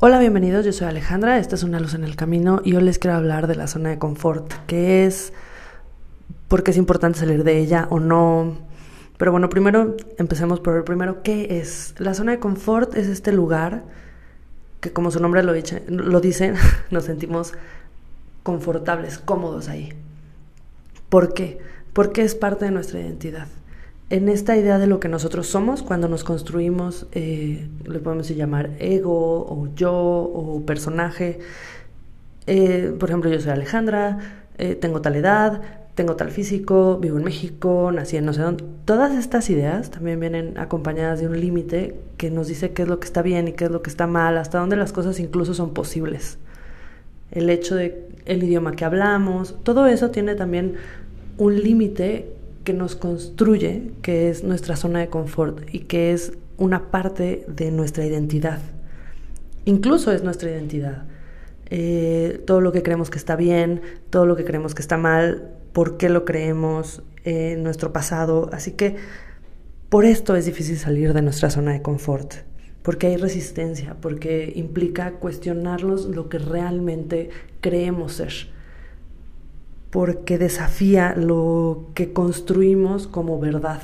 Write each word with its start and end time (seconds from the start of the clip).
Hola, 0.00 0.18
bienvenidos, 0.18 0.66
yo 0.66 0.72
soy 0.72 0.88
Alejandra, 0.88 1.38
esta 1.38 1.54
es 1.54 1.62
una 1.62 1.78
luz 1.78 1.94
en 1.94 2.02
el 2.02 2.16
camino 2.16 2.60
y 2.64 2.74
hoy 2.74 2.82
les 2.82 2.98
quiero 2.98 3.16
hablar 3.16 3.46
de 3.46 3.54
la 3.54 3.68
zona 3.68 3.90
de 3.90 3.98
confort, 3.98 4.52
qué 4.66 5.06
es, 5.06 5.32
por 6.48 6.64
qué 6.64 6.72
es 6.72 6.76
importante 6.76 7.20
salir 7.20 7.44
de 7.44 7.58
ella 7.58 7.86
o 7.90 8.00
no. 8.00 8.58
Pero 9.18 9.30
bueno, 9.30 9.48
primero 9.48 9.96
empecemos 10.18 10.58
por 10.58 10.76
el 10.76 10.82
primero, 10.82 11.22
¿qué 11.22 11.60
es? 11.60 11.94
La 11.98 12.12
zona 12.12 12.32
de 12.32 12.40
confort 12.40 12.96
es 12.96 13.06
este 13.06 13.30
lugar 13.30 13.84
que 14.80 14.92
como 14.92 15.12
su 15.12 15.20
nombre 15.20 15.44
lo, 15.44 15.52
dice, 15.52 15.84
lo 15.86 16.20
dice 16.20 16.54
nos 16.90 17.04
sentimos 17.04 17.54
confortables, 18.42 19.18
cómodos 19.18 19.68
ahí. 19.68 19.92
¿Por 21.08 21.34
qué? 21.34 21.60
Porque 21.92 22.22
es 22.22 22.34
parte 22.34 22.64
de 22.64 22.72
nuestra 22.72 22.98
identidad 22.98 23.46
en 24.10 24.28
esta 24.28 24.56
idea 24.56 24.78
de 24.78 24.86
lo 24.86 25.00
que 25.00 25.08
nosotros 25.08 25.46
somos 25.46 25.82
cuando 25.82 26.08
nos 26.08 26.24
construimos, 26.24 27.06
eh, 27.12 27.68
le 27.84 27.98
podemos 28.00 28.28
llamar 28.28 28.70
ego 28.78 29.46
o 29.46 29.68
yo 29.74 29.92
o 29.94 30.62
personaje. 30.66 31.38
Eh, 32.46 32.94
por 32.98 33.08
ejemplo, 33.08 33.30
yo 33.30 33.40
soy 33.40 33.52
Alejandra, 33.52 34.18
eh, 34.58 34.74
tengo 34.74 35.00
tal 35.00 35.16
edad, 35.16 35.62
tengo 35.94 36.16
tal 36.16 36.30
físico, 36.30 36.98
vivo 36.98 37.18
en 37.18 37.24
México, 37.24 37.90
nací 37.92 38.16
en 38.16 38.26
no 38.26 38.34
sé 38.34 38.42
dónde. 38.42 38.64
Todas 38.84 39.14
estas 39.16 39.48
ideas 39.48 39.90
también 39.90 40.20
vienen 40.20 40.58
acompañadas 40.58 41.20
de 41.20 41.28
un 41.28 41.40
límite 41.40 41.96
que 42.18 42.30
nos 42.30 42.48
dice 42.48 42.72
qué 42.72 42.82
es 42.82 42.88
lo 42.88 43.00
que 43.00 43.06
está 43.06 43.22
bien 43.22 43.48
y 43.48 43.52
qué 43.52 43.64
es 43.64 43.70
lo 43.70 43.82
que 43.82 43.90
está 43.90 44.06
mal, 44.06 44.36
hasta 44.36 44.58
dónde 44.58 44.76
las 44.76 44.92
cosas 44.92 45.18
incluso 45.18 45.54
son 45.54 45.72
posibles. 45.72 46.38
El 47.30 47.48
hecho 47.48 47.74
de 47.74 48.06
el 48.26 48.42
idioma 48.42 48.72
que 48.72 48.84
hablamos, 48.84 49.56
todo 49.62 49.86
eso 49.86 50.10
tiene 50.10 50.34
también 50.34 50.74
un 51.38 51.60
límite 51.62 52.34
que 52.64 52.72
nos 52.72 52.96
construye, 52.96 53.92
que 54.02 54.30
es 54.30 54.42
nuestra 54.42 54.76
zona 54.76 55.00
de 55.00 55.08
confort 55.08 55.62
y 55.72 55.80
que 55.80 56.12
es 56.12 56.32
una 56.56 56.90
parte 56.90 57.44
de 57.46 57.70
nuestra 57.70 58.04
identidad. 58.04 58.60
Incluso 59.64 60.12
es 60.12 60.22
nuestra 60.22 60.50
identidad. 60.50 61.04
Eh, 61.70 62.42
todo 62.46 62.60
lo 62.60 62.72
que 62.72 62.82
creemos 62.82 63.10
que 63.10 63.18
está 63.18 63.36
bien, 63.36 63.82
todo 64.10 64.26
lo 64.26 64.36
que 64.36 64.44
creemos 64.44 64.74
que 64.74 64.82
está 64.82 64.96
mal, 64.96 65.50
por 65.72 65.96
qué 65.96 66.08
lo 66.08 66.24
creemos, 66.24 67.02
en 67.24 67.62
nuestro 67.62 67.92
pasado. 67.92 68.50
Así 68.52 68.72
que 68.72 68.96
por 69.88 70.04
esto 70.04 70.36
es 70.36 70.46
difícil 70.46 70.76
salir 70.76 71.12
de 71.12 71.22
nuestra 71.22 71.50
zona 71.50 71.72
de 71.72 71.82
confort, 71.82 72.34
porque 72.82 73.08
hay 73.08 73.16
resistencia, 73.16 73.96
porque 74.00 74.52
implica 74.54 75.12
cuestionarnos 75.12 76.06
lo 76.06 76.28
que 76.28 76.38
realmente 76.38 77.30
creemos 77.60 78.14
ser 78.14 78.53
porque 79.94 80.38
desafía 80.38 81.14
lo 81.16 81.86
que 81.94 82.12
construimos 82.12 83.06
como 83.06 83.38
verdad. 83.38 83.80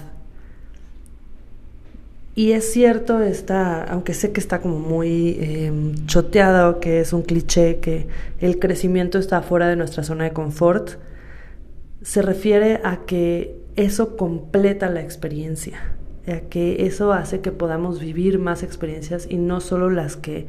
Y 2.35 2.51
es 2.51 2.73
cierto, 2.73 3.21
está, 3.21 3.85
aunque 3.85 4.13
sé 4.13 4.33
que 4.33 4.41
está 4.41 4.61
como 4.61 4.81
muy 4.81 5.37
eh, 5.39 5.73
choteado, 6.07 6.81
que 6.81 6.99
es 6.99 7.13
un 7.13 7.23
cliché, 7.23 7.79
que 7.79 8.09
el 8.41 8.59
crecimiento 8.59 9.19
está 9.19 9.41
fuera 9.43 9.69
de 9.69 9.77
nuestra 9.77 10.03
zona 10.03 10.25
de 10.25 10.33
confort, 10.33 10.95
se 12.03 12.23
refiere 12.23 12.81
a 12.83 13.05
que 13.07 13.55
eso 13.77 14.17
completa 14.17 14.91
la 14.91 15.03
experiencia, 15.03 15.95
a 16.27 16.41
que 16.41 16.87
eso 16.87 17.13
hace 17.13 17.41
que 17.41 17.53
podamos 17.53 18.01
vivir 18.01 18.41
más 18.41 18.65
experiencias 18.65 19.29
y 19.31 19.37
no 19.37 19.61
solo 19.61 19.91
las 19.91 20.17
que 20.17 20.49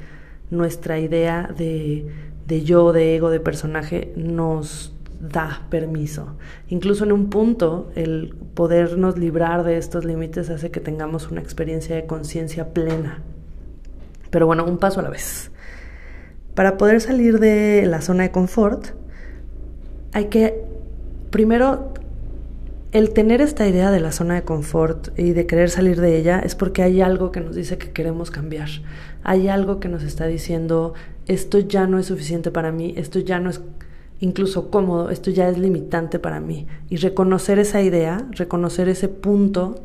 nuestra 0.50 0.98
idea 0.98 1.54
de, 1.56 2.08
de 2.48 2.64
yo, 2.64 2.94
de 2.94 3.16
ego, 3.16 3.30
de 3.30 3.39
personaje 3.39 4.12
nos 4.16 4.95
da 5.22 5.61
permiso. 5.69 6.36
Incluso 6.67 7.03
en 7.03 7.11
un 7.11 7.30
punto, 7.30 7.91
el 7.95 8.36
podernos 8.53 9.17
librar 9.17 9.64
de 9.64 9.77
estos 9.77 10.03
límites 10.03 10.50
hace 10.50 10.72
que 10.72 10.80
tengamos 10.80 11.30
una 11.30 11.41
experiencia 11.41 11.95
de 11.95 12.05
conciencia 12.05 12.73
plena. 12.73 13.22
Pero 14.30 14.47
bueno, 14.47 14.66
un 14.66 14.77
paso 14.77 14.99
a 14.99 15.03
la 15.03 15.09
vez. 15.09 15.52
Para 16.55 16.77
poder 16.77 17.02
salir 17.02 17.39
de 17.39 17.86
la 17.86 18.02
zona 18.02 18.23
de 18.23 18.31
confort, 18.31 18.88
hay 20.14 20.25
que, 20.25 20.64
primero, 21.30 21.93
el 22.92 23.11
tener 23.11 23.39
esta 23.39 23.67
idea 23.67 23.89
de 23.92 24.02
la 24.02 24.11
zona 24.11 24.36
de 24.36 24.42
confort 24.42 25.17
y 25.17 25.31
de 25.31 25.45
querer 25.45 25.70
salir 25.70 26.02
de 26.02 26.17
ella 26.17 26.42
es 26.43 26.55
porque 26.55 26.81
hay 26.81 27.02
algo 27.02 27.31
que 27.31 27.39
nos 27.39 27.55
dice 27.55 27.77
que 27.77 27.92
queremos 27.92 28.31
cambiar. 28.31 28.67
Hay 29.23 29.48
algo 29.48 29.80
que 29.80 29.87
nos 29.87 30.04
está 30.04 30.26
diciendo, 30.26 30.93
esto 31.27 31.60
ya 31.60 31.87
no 31.87 31.99
es 31.99 32.08
suficiente 32.08 32.52
para 32.52 32.73
mí, 32.73 32.93
esto 32.98 33.20
ya 33.20 33.39
no 33.39 33.49
es 33.49 33.61
incluso 34.21 34.71
cómodo, 34.71 35.09
esto 35.09 35.30
ya 35.32 35.49
es 35.49 35.58
limitante 35.58 36.20
para 36.20 36.39
mí. 36.39 36.67
Y 36.89 36.95
reconocer 36.98 37.59
esa 37.59 37.82
idea, 37.82 38.26
reconocer 38.32 38.87
ese 38.87 39.09
punto, 39.09 39.76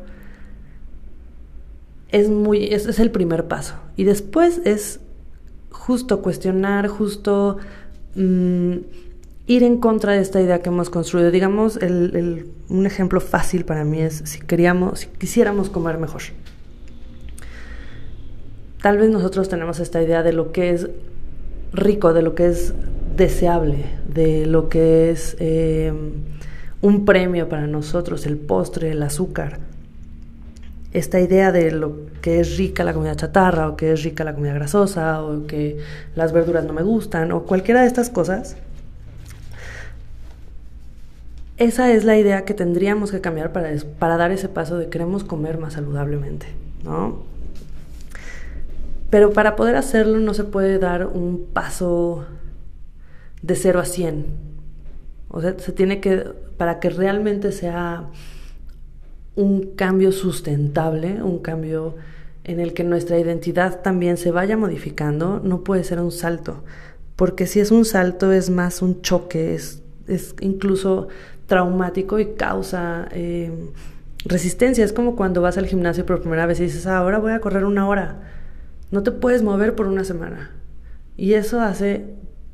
es 2.09 2.29
muy, 2.29 2.65
es 2.65 2.99
el 2.99 3.11
primer 3.11 3.47
paso. 3.47 3.75
Y 3.97 4.05
después 4.05 4.61
es 4.63 5.01
justo 5.71 6.21
cuestionar, 6.21 6.87
justo 6.87 7.57
mm, 8.15 8.73
ir 9.47 9.63
en 9.63 9.77
contra 9.79 10.13
de 10.13 10.21
esta 10.21 10.41
idea 10.41 10.61
que 10.61 10.69
hemos 10.69 10.89
construido. 10.89 11.31
Digamos, 11.31 11.77
un 11.77 12.85
ejemplo 12.85 13.19
fácil 13.19 13.65
para 13.65 13.83
mí 13.83 14.01
es 14.01 14.21
si 14.25 14.39
queríamos, 14.39 14.99
si 14.99 15.07
quisiéramos 15.07 15.69
comer 15.69 15.97
mejor. 15.97 16.21
Tal 18.81 18.97
vez 18.97 19.09
nosotros 19.09 19.49
tenemos 19.49 19.79
esta 19.79 20.01
idea 20.01 20.23
de 20.23 20.33
lo 20.33 20.51
que 20.51 20.69
es 20.71 20.89
rico, 21.73 22.13
de 22.13 22.21
lo 22.21 22.35
que 22.35 22.47
es 22.47 22.73
deseable, 23.17 23.85
de 24.07 24.45
lo 24.45 24.69
que 24.69 25.09
es 25.09 25.35
eh, 25.39 25.91
un 26.81 27.05
premio 27.05 27.49
para 27.49 27.67
nosotros, 27.67 28.25
el 28.25 28.37
postre, 28.37 28.91
el 28.91 29.03
azúcar. 29.03 29.59
Esta 30.93 31.19
idea 31.19 31.51
de 31.51 31.71
lo 31.71 31.97
que 32.21 32.39
es 32.39 32.57
rica 32.57 32.83
la 32.83 32.93
comida 32.93 33.15
chatarra 33.15 33.67
o 33.67 33.75
que 33.75 33.91
es 33.91 34.03
rica 34.03 34.23
la 34.23 34.33
comida 34.33 34.53
grasosa 34.53 35.21
o 35.21 35.45
que 35.45 35.77
las 36.15 36.31
verduras 36.31 36.65
no 36.65 36.73
me 36.73 36.81
gustan 36.81 37.31
o 37.31 37.43
cualquiera 37.43 37.81
de 37.81 37.87
estas 37.87 38.09
cosas, 38.09 38.55
esa 41.57 41.91
es 41.91 42.05
la 42.05 42.17
idea 42.17 42.45
que 42.45 42.53
tendríamos 42.53 43.11
que 43.11 43.19
cambiar 43.19 43.51
para, 43.51 43.71
para 43.97 44.17
dar 44.17 44.31
ese 44.31 44.47
paso 44.47 44.77
de 44.77 44.89
queremos 44.89 45.23
comer 45.23 45.57
más 45.57 45.73
saludablemente, 45.73 46.45
¿no? 46.83 47.23
Pero 49.09 49.33
para 49.33 49.55
poder 49.55 49.75
hacerlo 49.75 50.19
no 50.19 50.33
se 50.33 50.43
puede 50.43 50.77
dar 50.77 51.07
un 51.07 51.47
paso 51.53 52.25
de 53.47 53.55
0 53.55 53.79
a 53.79 53.85
100. 53.85 54.25
O 55.29 55.41
sea, 55.41 55.57
se 55.57 55.71
tiene 55.71 55.99
que, 55.99 56.17
para 56.57 56.79
que 56.79 56.89
realmente 56.89 57.51
sea 57.51 58.09
un 59.35 59.75
cambio 59.75 60.11
sustentable, 60.11 61.21
un 61.23 61.39
cambio 61.39 61.95
en 62.43 62.59
el 62.59 62.73
que 62.73 62.83
nuestra 62.83 63.19
identidad 63.19 63.81
también 63.81 64.17
se 64.17 64.31
vaya 64.31 64.57
modificando, 64.57 65.41
no 65.43 65.63
puede 65.63 65.83
ser 65.83 65.99
un 65.99 66.11
salto. 66.11 66.63
Porque 67.15 67.47
si 67.47 67.59
es 67.59 67.71
un 67.71 67.83
salto 67.83 68.31
es 68.31 68.49
más 68.49 68.81
un 68.81 69.01
choque, 69.01 69.55
es, 69.55 69.83
es 70.07 70.35
incluso 70.39 71.07
traumático 71.45 72.19
y 72.19 72.33
causa 72.35 73.07
eh, 73.11 73.51
resistencia. 74.25 74.85
Es 74.85 74.93
como 74.93 75.15
cuando 75.15 75.41
vas 75.41 75.57
al 75.57 75.67
gimnasio 75.67 76.05
por 76.05 76.21
primera 76.21 76.45
vez 76.45 76.59
y 76.59 76.63
dices, 76.63 76.85
ah, 76.87 76.97
ahora 76.97 77.19
voy 77.19 77.31
a 77.31 77.39
correr 77.39 77.65
una 77.65 77.87
hora. 77.87 78.21
No 78.91 79.03
te 79.03 79.11
puedes 79.11 79.43
mover 79.43 79.75
por 79.75 79.87
una 79.87 80.03
semana. 80.03 80.51
Y 81.17 81.33
eso 81.33 81.59
hace 81.59 82.05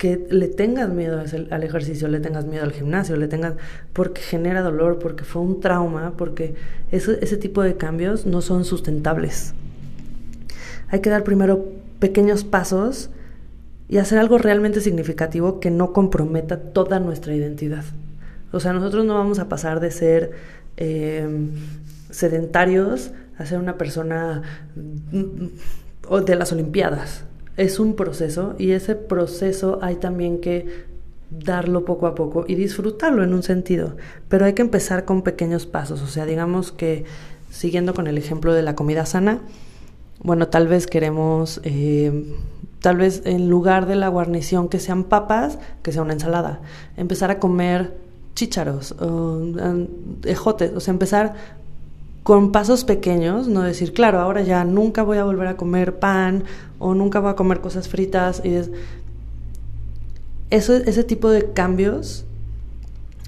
que 0.04 0.28
le 0.30 0.50
tengas 0.50 0.90
miedo 0.90 1.24
al 1.50 1.64
ejercicio, 1.64 2.10
le 2.10 2.20
tengas 2.20 2.46
miedo 2.46 2.66
al 2.66 2.74
gimnasio, 2.74 3.16
le 3.16 3.30
tengas 3.30 3.54
porque 3.94 4.20
genera 4.20 4.62
dolor, 4.62 5.00
porque 5.00 5.24
fue 5.24 5.42
un 5.42 5.62
trauma, 5.62 6.16
porque 6.18 6.56
ese, 6.92 7.20
ese 7.22 7.38
tipo 7.38 7.64
de 7.64 7.78
cambios 7.78 8.26
no 8.26 8.42
son 8.42 8.66
sustentables. 8.66 9.54
Hay 10.90 11.00
que 11.00 11.10
dar 11.10 11.24
primero 11.24 11.70
pequeños 12.00 12.44
pasos 12.44 13.12
y 13.88 13.98
hacer 13.98 14.20
algo 14.20 14.38
realmente 14.38 14.82
significativo 14.82 15.62
que 15.62 15.72
no 15.72 15.94
comprometa 15.94 16.60
toda 16.60 17.00
nuestra 17.00 17.34
identidad. 17.34 17.86
O 18.52 18.60
sea, 18.60 18.74
nosotros 18.74 19.06
no 19.06 19.14
vamos 19.14 19.40
a 19.40 19.48
pasar 19.48 19.80
de 19.80 19.92
ser 19.92 20.32
eh, 20.76 21.50
sedentarios 22.10 23.12
a 23.38 23.46
ser 23.46 23.58
una 23.58 23.78
persona 23.78 24.42
mm, 24.76 26.26
de 26.26 26.36
las 26.36 26.52
Olimpiadas 26.52 27.24
es 27.58 27.80
un 27.80 27.96
proceso 27.96 28.56
y 28.58 28.72
ese 28.72 28.96
proceso 28.96 29.80
hay 29.82 29.96
también 29.96 30.40
que 30.40 30.86
darlo 31.30 31.86
poco 31.86 32.08
a 32.08 32.16
poco 32.16 32.46
y 32.48 32.56
disfrutarlo 32.56 33.24
en 33.24 33.34
un 33.34 33.44
sentido, 33.44 33.96
pero 34.30 34.46
hay 34.46 34.54
que 34.54 34.62
empezar 34.62 35.06
con 35.06 35.22
pequeños 35.22 35.66
pasos, 35.66 36.02
o 36.02 36.08
sea, 36.08 36.26
digamos 36.26 36.72
que 36.72 37.06
siguiendo 37.50 37.94
con 37.94 38.08
el 38.08 38.18
ejemplo 38.18 38.54
de 38.54 38.62
la 38.62 38.76
comida 38.76 39.06
sana, 39.06 39.40
bueno, 40.22 40.48
tal 40.48 40.68
vez 40.68 40.88
queremos, 40.88 41.60
eh, 41.64 42.36
tal 42.80 42.98
vez 42.98 43.22
en 43.26 43.50
lugar 43.50 43.88
de 43.88 43.96
la 43.96 44.08
guarnición 44.08 44.70
que 44.70 44.80
sean 44.80 45.04
papas, 45.04 45.60
que 45.82 45.92
sea 45.92 46.02
una 46.02 46.14
ensalada, 46.14 46.62
empezar 46.98 47.30
a 47.32 47.40
comer 47.40 47.98
chícharos, 48.36 48.94
o, 48.94 49.42
ejotes, 50.24 50.72
o 50.76 50.80
sea, 50.80 50.92
empezar 50.92 51.36
con 52.24 52.54
pasos 52.54 52.86
pequeños, 52.86 53.48
no 53.48 53.62
decir, 53.62 53.94
claro, 53.94 54.20
ahora 54.20 54.42
ya 54.42 54.64
nunca 54.64 55.04
voy 55.04 55.18
a 55.18 55.26
volver 55.26 55.48
a 55.48 55.58
comer 55.58 56.00
pan 56.00 56.46
o 56.80 56.96
nunca 56.96 57.20
voy 57.20 57.32
a 57.32 57.36
comer 57.36 57.60
cosas 57.60 57.90
fritas. 57.90 58.42
Y 58.46 58.58
Eso, 60.50 60.74
ese 60.74 61.04
tipo 61.04 61.30
de 61.30 61.52
cambios, 61.52 62.26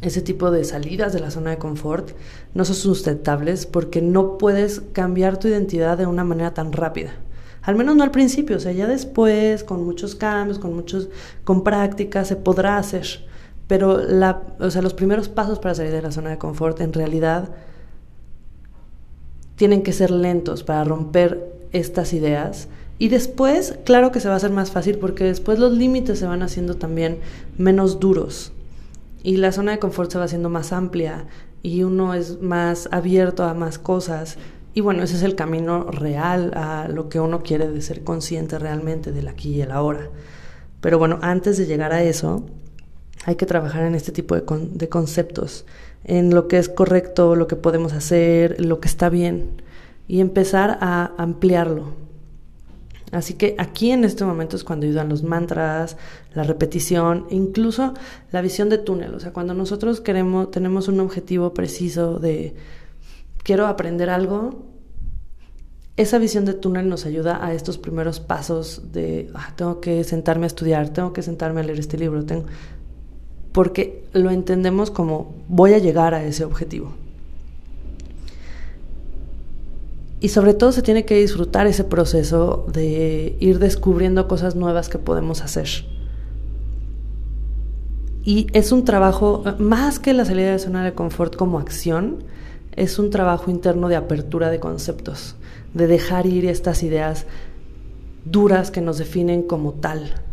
ese 0.01 0.21
tipo 0.21 0.49
de 0.49 0.63
salidas 0.63 1.11
de 1.11 1.19
la 1.19 1.29
zona 1.29 1.49
de 1.51 1.57
confort, 1.57 2.11
no 2.53 2.63
son 2.63 2.75
sustentables 2.75 3.65
porque 3.65 4.01
no 4.01 4.37
puedes 4.37 4.81
cambiar 4.93 5.37
tu 5.39 5.49
identidad 5.49 5.97
de 5.97 6.05
una 6.05 6.23
manera 6.23 6.53
tan 6.53 6.71
rápida. 6.71 7.11
Al 7.63 7.75
menos 7.75 7.95
no 7.95 8.03
al 8.03 8.11
principio, 8.11 8.57
o 8.57 8.59
sea, 8.59 8.71
ya 8.71 8.87
después, 8.87 9.63
con 9.63 9.83
muchos 9.83 10.15
cambios, 10.15 10.59
con 10.59 10.73
muchos, 10.73 11.09
con 11.43 11.63
prácticas, 11.63 12.27
se 12.27 12.35
podrá 12.35 12.77
hacer. 12.77 13.05
Pero 13.67 13.97
la, 13.97 14.43
o 14.59 14.69
sea, 14.69 14.83
los 14.83 14.93
primeros 14.93 15.27
pasos 15.27 15.59
para 15.59 15.73
salir 15.73 15.91
de 15.91 16.01
la 16.03 16.11
zona 16.11 16.29
de 16.29 16.37
confort 16.37 16.79
en 16.79 16.93
realidad 16.93 17.49
tienen 19.55 19.83
que 19.83 19.93
ser 19.93 20.11
lentos 20.11 20.63
para 20.63 20.83
romper 20.83 21.53
estas 21.71 22.13
ideas. 22.13 22.67
Y 22.97 23.09
después, 23.09 23.77
claro 23.83 24.11
que 24.11 24.19
se 24.19 24.27
va 24.27 24.35
a 24.35 24.37
hacer 24.37 24.51
más 24.51 24.71
fácil 24.71 24.97
porque 24.97 25.25
después 25.25 25.59
los 25.59 25.73
límites 25.73 26.19
se 26.19 26.25
van 26.25 26.43
haciendo 26.43 26.75
también 26.75 27.19
menos 27.57 27.99
duros. 27.99 28.53
Y 29.23 29.37
la 29.37 29.51
zona 29.51 29.71
de 29.71 29.79
confort 29.79 30.11
se 30.11 30.17
va 30.17 30.25
haciendo 30.25 30.49
más 30.49 30.71
amplia 30.71 31.25
y 31.61 31.83
uno 31.83 32.13
es 32.13 32.41
más 32.41 32.87
abierto 32.91 33.43
a 33.43 33.53
más 33.53 33.79
cosas. 33.79 34.37
Y 34.73 34.81
bueno, 34.81 35.03
ese 35.03 35.15
es 35.15 35.23
el 35.23 35.35
camino 35.35 35.85
real 35.85 36.51
a 36.53 36.87
lo 36.87 37.09
que 37.09 37.19
uno 37.19 37.41
quiere 37.41 37.67
de 37.67 37.81
ser 37.81 38.03
consciente 38.03 38.59
realmente 38.59 39.11
del 39.11 39.27
aquí 39.27 39.55
y 39.55 39.61
el 39.61 39.71
ahora. 39.71 40.09
Pero 40.79 40.99
bueno, 40.99 41.17
antes 41.21 41.57
de 41.57 41.65
llegar 41.65 41.91
a 41.91 42.03
eso, 42.03 42.45
hay 43.25 43.35
que 43.35 43.47
trabajar 43.47 43.83
en 43.83 43.95
este 43.95 44.11
tipo 44.11 44.35
de, 44.35 44.87
conceptos, 44.87 45.65
en 46.03 46.33
lo 46.33 46.47
que 46.47 46.59
es 46.59 46.69
correcto, 46.69 47.35
lo 47.35 47.47
que 47.47 47.55
podemos 47.55 47.93
hacer, 47.93 48.63
lo 48.63 48.79
que 48.79 48.87
está 48.87 49.09
bien, 49.09 49.63
y 50.07 50.19
empezar 50.19 50.77
a 50.79 51.11
ampliarlo. 51.17 51.93
Así 53.11 53.33
que 53.33 53.55
aquí 53.57 53.91
en 53.91 54.03
este 54.03 54.25
momento 54.25 54.55
es 54.55 54.63
cuando 54.63 54.85
ayudan 54.85 55.09
los 55.09 55.23
mantras, 55.23 55.97
la 56.35 56.43
repetición, 56.43 57.25
incluso 57.31 57.95
la 58.31 58.41
visión 58.41 58.69
de 58.69 58.77
túnel. 58.77 59.15
O 59.15 59.19
sea, 59.19 59.33
cuando 59.33 59.55
nosotros 59.55 60.01
queremos, 60.01 60.51
tenemos 60.51 60.87
un 60.87 60.99
objetivo 60.99 61.53
preciso 61.53 62.19
de 62.19 62.53
quiero 63.43 63.65
aprender 63.65 64.11
algo, 64.11 64.65
esa 65.97 66.17
visión 66.17 66.45
de 66.45 66.53
túnel 66.53 66.89
nos 66.89 67.05
ayuda 67.05 67.43
a 67.43 67.53
estos 67.53 67.77
primeros 67.77 68.19
pasos 68.19 68.91
de 68.91 69.31
ah, 69.33 69.53
tengo 69.55 69.79
que 69.79 70.03
sentarme 70.03 70.45
a 70.45 70.47
estudiar, 70.47 70.89
tengo 70.89 71.13
que 71.13 71.21
sentarme 71.21 71.61
a 71.61 71.63
leer 71.63 71.79
este 71.79 71.97
libro, 71.97 72.25
tengo, 72.25 72.45
porque 73.55 74.03
lo 74.11 74.31
entendemos 74.31 74.91
como 74.91 75.33
voy 75.47 75.73
a 75.73 75.77
llegar 75.77 76.13
a 76.13 76.25
ese 76.25 76.43
objetivo. 76.43 76.91
Y 80.19 80.27
sobre 80.27 80.53
todo 80.53 80.73
se 80.73 80.81
tiene 80.81 81.05
que 81.05 81.15
disfrutar 81.15 81.65
ese 81.65 81.85
proceso 81.85 82.65
de 82.67 83.37
ir 83.39 83.59
descubriendo 83.59 84.27
cosas 84.27 84.57
nuevas 84.57 84.89
que 84.89 84.97
podemos 84.97 85.41
hacer. 85.41 85.69
Y 88.25 88.47
es 88.51 88.73
un 88.73 88.83
trabajo, 88.83 89.45
más 89.57 89.99
que 89.99 90.11
la 90.11 90.25
salida 90.25 90.51
de 90.51 90.59
zona 90.59 90.83
de 90.83 90.93
confort 90.93 91.37
como 91.37 91.57
acción, 91.57 92.25
es 92.75 92.99
un 92.99 93.09
trabajo 93.09 93.49
interno 93.49 93.87
de 93.87 93.95
apertura 93.95 94.49
de 94.49 94.59
conceptos, 94.59 95.37
de 95.73 95.87
dejar 95.87 96.25
ir 96.25 96.45
estas 96.45 96.83
ideas 96.83 97.25
duras 98.25 98.69
que 98.69 98.81
nos 98.81 98.97
definen 98.97 99.43
como 99.43 99.71
tal. 99.71 100.25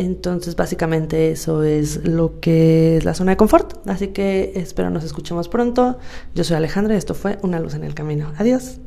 Entonces, 0.00 0.56
básicamente 0.56 1.30
eso 1.30 1.62
es 1.62 2.08
lo 2.08 2.40
que 2.40 2.96
es 2.96 3.04
la 3.04 3.12
zona 3.12 3.32
de 3.32 3.36
confort. 3.36 3.86
Así 3.86 4.08
que 4.08 4.52
espero 4.54 4.88
nos 4.88 5.04
escuchemos 5.04 5.50
pronto. 5.50 5.98
Yo 6.34 6.42
soy 6.42 6.56
Alejandra 6.56 6.94
y 6.94 6.96
esto 6.96 7.12
fue 7.12 7.38
Una 7.42 7.60
luz 7.60 7.74
en 7.74 7.84
el 7.84 7.92
camino. 7.92 8.32
Adiós. 8.38 8.80